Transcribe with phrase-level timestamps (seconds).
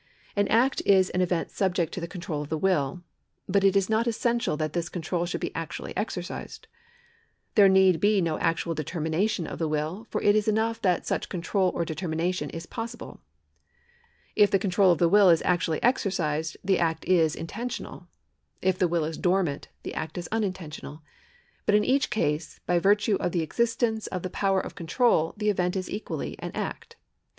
[0.35, 3.03] An act is an event subject to the control of the will;
[3.47, 6.65] but it is not essential that this control should be actually exercised;
[7.53, 11.29] there need be no actual determination of the will, for it is enough that such
[11.29, 13.19] control or determination is pos sible.
[14.35, 17.35] If the control of the will is actually exercised, the act§ 128] LIABILITY 825 is
[17.35, 18.07] intentional;
[18.63, 21.03] if the will is dormant, the act is unintentional;
[21.67, 25.51] but in each case, by virtue of the existence of tlie power of control, the
[25.51, 26.95] event is equally an act.